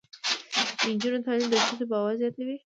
[0.79, 2.57] د نجونو تعلیم د ښځو باور زیاتوي.